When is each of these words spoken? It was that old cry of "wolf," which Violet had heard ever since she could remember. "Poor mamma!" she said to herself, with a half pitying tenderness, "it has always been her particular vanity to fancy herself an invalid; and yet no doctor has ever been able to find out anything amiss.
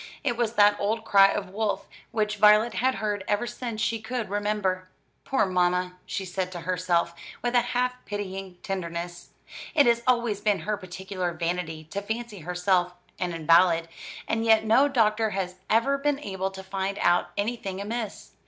It 0.23 0.35
was 0.35 0.53
that 0.53 0.75
old 0.79 1.05
cry 1.05 1.27
of 1.27 1.51
"wolf," 1.51 1.85
which 2.09 2.37
Violet 2.37 2.73
had 2.73 2.95
heard 2.95 3.23
ever 3.27 3.45
since 3.45 3.79
she 3.81 4.01
could 4.01 4.31
remember. 4.31 4.89
"Poor 5.25 5.45
mamma!" 5.45 5.95
she 6.07 6.25
said 6.25 6.51
to 6.53 6.61
herself, 6.61 7.13
with 7.43 7.53
a 7.53 7.61
half 7.61 7.93
pitying 8.05 8.57
tenderness, 8.63 9.29
"it 9.75 9.85
has 9.85 10.01
always 10.07 10.41
been 10.41 10.61
her 10.61 10.75
particular 10.75 11.33
vanity 11.33 11.83
to 11.91 12.01
fancy 12.01 12.39
herself 12.39 12.95
an 13.19 13.31
invalid; 13.31 13.87
and 14.27 14.43
yet 14.43 14.65
no 14.65 14.87
doctor 14.87 15.29
has 15.29 15.57
ever 15.69 15.99
been 15.99 16.17
able 16.17 16.49
to 16.49 16.63
find 16.63 16.97
out 16.99 17.29
anything 17.37 17.79
amiss. 17.79 18.31